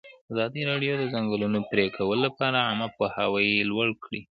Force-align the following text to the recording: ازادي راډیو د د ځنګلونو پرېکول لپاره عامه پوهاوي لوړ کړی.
ازادي 0.31 0.61
راډیو 0.71 0.93
د 0.97 0.99
د 1.01 1.03
ځنګلونو 1.13 1.59
پرېکول 1.71 2.17
لپاره 2.25 2.57
عامه 2.67 2.87
پوهاوي 2.97 3.49
لوړ 3.71 3.87
کړی. 4.03 4.19